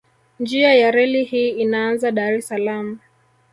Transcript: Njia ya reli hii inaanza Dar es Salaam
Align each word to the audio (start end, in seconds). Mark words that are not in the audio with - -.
Njia 0.39 0.73
ya 0.73 0.91
reli 0.91 1.23
hii 1.23 1.49
inaanza 1.49 2.11
Dar 2.11 2.33
es 2.33 2.47
Salaam 2.47 2.99